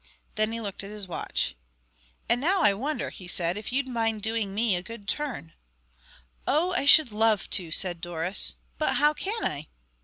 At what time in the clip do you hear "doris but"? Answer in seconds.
8.01-8.95